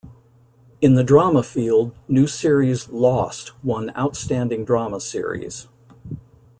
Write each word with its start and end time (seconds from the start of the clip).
In 0.81 0.95
the 0.95 1.03
drama 1.03 1.43
field, 1.43 1.95
new 2.07 2.25
series 2.25 2.89
"Lost" 2.89 3.51
won 3.63 3.95
Outstanding 3.95 4.65
Drama 4.65 4.99
Series. 4.99 5.67